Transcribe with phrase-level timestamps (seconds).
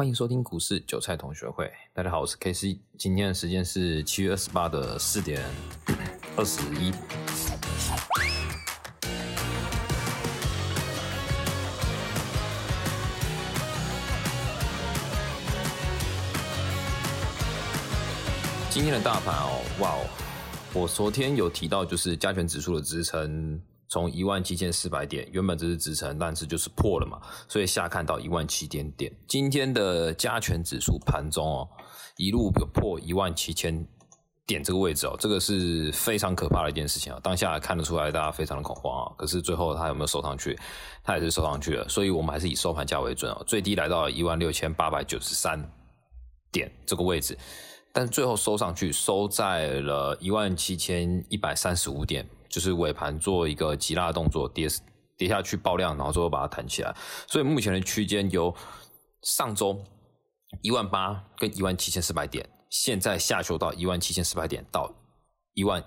[0.00, 1.70] 欢迎收听股市韭菜同学会。
[1.92, 2.80] 大家好，我是 K C。
[2.96, 5.44] 今天的时间是七月二十八的四点
[6.38, 6.90] 二十一。
[18.70, 20.06] 今天的大盘哦，哇哦！
[20.72, 23.60] 我昨天有提到，就是加权指数的支撑。
[23.90, 29.12] 从一万七千四百点，原本这是支撑，但是就是破了嘛，所以下看到一万七点点。
[29.26, 31.68] 今天的加权指数盘中哦，
[32.16, 33.84] 一路有破一万七千
[34.46, 37.18] 点这个位置哦，这个是非常可怕的一件事情啊。
[37.20, 39.12] 当下看得出来，大家非常的恐慌啊。
[39.18, 40.56] 可是最后它有没有收上去？
[41.02, 43.42] 它也是收上去了，所以我们还是以收盘价为准哦。
[43.44, 45.68] 最低来到一万六千八百九十三
[46.52, 47.36] 点这个位置，
[47.92, 52.24] 但最后收上去，收在了一万七千一百三十五点。
[52.50, 54.68] 就是尾盘做一个急拉动作，跌
[55.16, 56.94] 跌下去爆量，然后最后把它弹起来。
[57.26, 58.54] 所以目前的区间由
[59.22, 59.82] 上周
[60.60, 64.92] 一万八跟一万七千四百点，现在下修到一万七千四百点到
[65.54, 65.82] 一万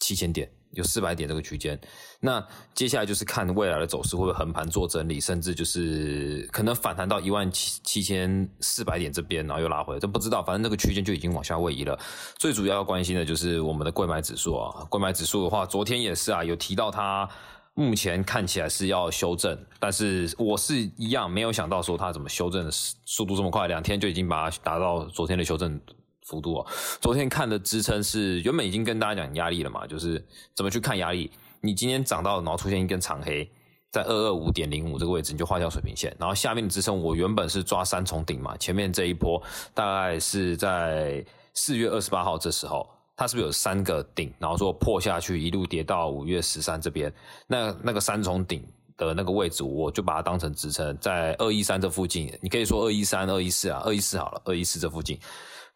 [0.00, 0.50] 七千点。
[0.76, 1.78] 有四百点这个区间，
[2.20, 10.42] 那接下来就是看未来的走势会不会横盘做整理，甚至就是可能反弹到一万七七千四百点这边，然后又拉回，这不知道。
[10.42, 11.98] 反正那个区间就已经往下位移了。
[12.36, 17.28] 最主要要关心的就是我们的贵买指数啊，贵买指数的话，昨天也是啊，有提到它
[17.74, 25.80] 目前看起来是要修正，但是我是一样没有想到说它怎么修正的速度这么快，两天就已经把它达到昨天的修正。
[26.26, 26.66] 幅度哦，
[27.00, 30.22] 昨天看的支撑是原本已经跟大家讲压力了嘛，就是
[30.54, 31.30] 怎么去看压力。
[31.60, 33.48] 你今天涨到，然后出现一根长黑，
[33.90, 36.14] 在二二五点零五这个位置，你就画条水平线。
[36.18, 39.40] 然后下面的支撑，我原本是抓三重顶嘛，前面这一波
[39.72, 47.12] 大概是在四月二十八号这时候，它是不是有三个顶，然后说破下去，一路跌到五月十三这边，
[47.46, 48.62] 那那个三重顶
[48.96, 55.18] 的那个位置，我就把它当成支撑，在二一三这附近，你可以说二一三、二一四啊，二一四好了，二一四这附近。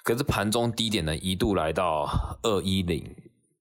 [0.02, 3.04] 可是盘中低点呢，一度来到二一零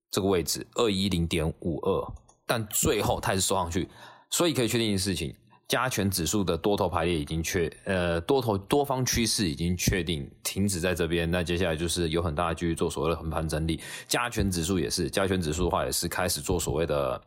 [0.09, 2.13] 这个位置，二一零点五二，
[2.45, 3.87] 但最后它还是收上去，
[4.29, 5.35] 所以可以确定的事情，
[5.67, 17.21] 加权指数的多头排列已经确，呃，多头多方趋势已经确定停止在这边，那接下来就是有很大的继续做所谓的横盘整理，加权指数也是，加权指数的话也是开始做所谓的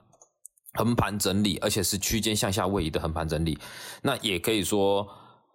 [0.72, 3.58] 横盘整理，而且是区间向下位移的横盘整理，
[4.02, 5.06] 那也可以说。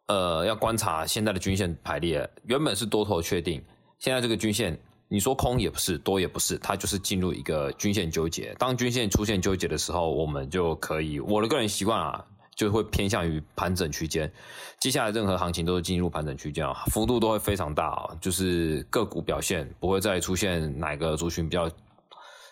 [0.08, 3.62] 呃，要观察现在的均线排列，原本是多头确定，
[4.00, 4.78] 现在这个均线，
[5.10, 8.56] 你说空也不是，多也不是，它就是进入一个均线纠结。
[8.58, 12.26] 当均线出现纠结的时候，我们就可以，我的个人习惯啊，
[12.56, 14.32] 就会偏向于盘整区间。
[14.80, 21.70] 接下来任何行情都是进入盘整区间啊，幅度都会非常大啊，就是个股表现不会再出现哪个族群比较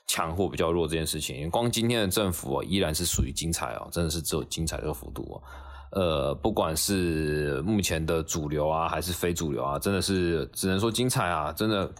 [0.07, 1.49] 强或比较弱这件事情。
[1.49, 5.41] 光今天的振幅依然是属于精彩哦，真的是只有精彩这个幅度哦。
[5.91, 11.53] 呃，不管是目前的主流啊，还是非主流啊，真的是只能说精彩啊！
[11.53, 11.91] 真的，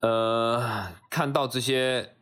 [0.00, 2.14] 呃，看到这些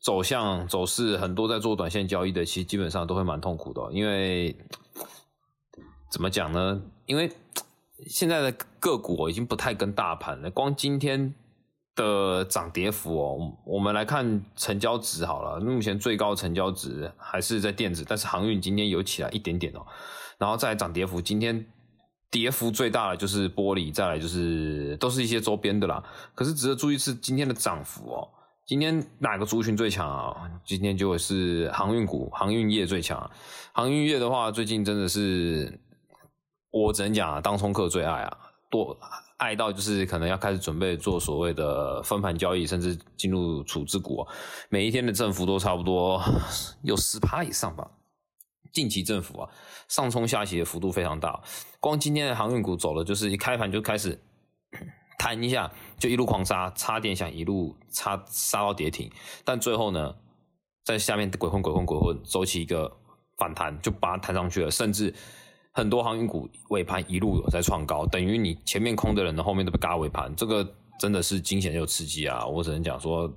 [0.00, 4.54] 走向走势，很多在做短线交易的，其实基本上都会蛮痛苦的，因为
[6.10, 6.82] 怎么讲呢？
[7.06, 7.32] 因为
[8.06, 11.34] 现在的个股已经不太跟大盘了，光今天
[11.96, 19.84] 的涨跌幅哦，我们来看成交值好了，目前最高成交值还是在电子，但是航运今天有起来一点点哦。
[20.38, 21.66] 然后再涨跌幅，今天
[22.30, 26.04] 跌幅最大的就是玻璃，再来就是都是一些周边的啦。
[26.34, 28.28] 可是值得注意是今天的涨幅哦，
[28.66, 30.50] 今天哪个族群最强啊？
[30.66, 33.30] 今天就是航运股、航运业最强。
[33.72, 35.80] 航运业的话，最近真的是
[36.70, 38.38] 我只能讲啊，当冲客最爱啊，
[38.70, 38.94] 多
[39.36, 44.26] 爱到就是可能要开始准备做所谓的分盘交易，甚至进入处置股，
[44.68, 46.22] 每一天的振幅都差不多
[46.82, 47.90] 有十趴以上吧。
[48.72, 49.50] 近期政府啊，
[49.88, 51.40] 上冲下洗的幅度非常大，
[51.80, 54.20] 光今天的航运股走了，就是一开盘就开始
[55.18, 59.10] 弹一下，就一路狂杀，差点想一路杀杀到跌停，
[59.44, 60.14] 但最后呢，
[60.84, 62.94] 在下面鬼混鬼混鬼混，走起一个
[63.38, 65.14] 反弹，就把它弹上去了，甚至
[65.76, 70.66] 很多航运股尾盘一路有在创高，等于你前面空的人呢，后面都被嘎尾盘，这个
[70.98, 72.46] 真的是惊险又刺激啊！
[72.46, 73.30] 我只能讲说，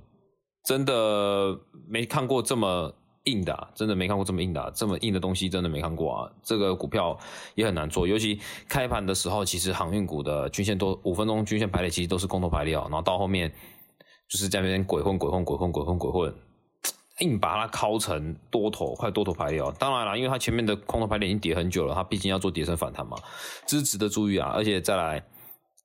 [0.64, 1.54] 真的
[1.86, 2.92] 没看过这么。
[3.24, 6.32] 硬的，真的没看过这么硬的，这么硬的东西真的没看过啊！
[6.42, 7.16] 这个股票
[7.54, 12.88] 也很难做，尤其开盘的时候，其实航运股的均线都五分钟均线排列，其实都是空头排列哦。
[12.90, 13.52] 然后到后面
[14.26, 16.34] 就是在那边鬼混鬼混鬼混鬼混鬼混，
[17.20, 19.74] 硬把它敲成多头，快多头排列哦。
[19.78, 23.16] 当然了，因为它前面的空头排列已经跌很久了，它毕竟要做跌升反弹嘛，
[23.66, 24.50] 这是值得注意啊。
[24.54, 25.24] 而且再来，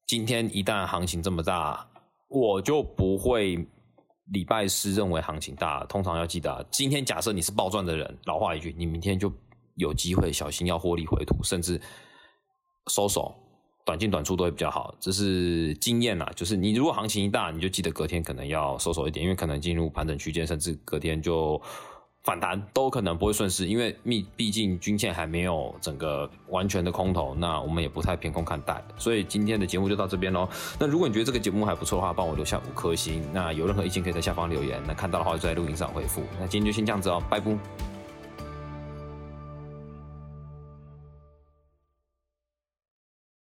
[0.07, 1.87] 今天一旦行情这么大，
[2.27, 3.65] 我就不会。
[4.33, 9.31] 礼拜四认为行情大，通常要记得，今天假设你是暴赚的人，老话一句，你明天就
[9.75, 11.79] 有机会小心要获利回吐，甚至
[12.87, 13.31] 收手，
[13.85, 16.29] 短进短出都会比较好，这是经验啦。
[16.35, 21.61] 就是你如果行情一大，你就记得隔天可能要收手一点，因为可能进入盘整区间，甚至隔天就。
[22.23, 28.83] 反弹都可能不会顺势，因为毕毕竟均线还没有整个完全的空头，那我们也不太偏空看待。
[28.97, 30.49] 所以今天的节目就到这边喽。
[30.79, 33.21] 那如果你觉得这个节目还不错的话，帮我留下五颗星。
[33.31, 36.23] 那有任何意见可以在下方留言，那看到的话就在录音上回复。
[36.39, 37.94] 那今天就先这样子哦，拜拜。